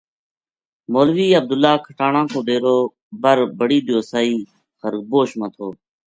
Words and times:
مولوی 0.91 1.27
عبداللہ 1.39 1.73
کھٹانہ 1.85 2.21
کو 2.31 2.39
ڈیرو 2.47 2.77
بر 3.21 3.37
بڑی 3.59 3.79
دیواسئی 3.87 4.33
خربوش 4.79 5.29
ما 5.39 5.47
تھو 5.55 5.67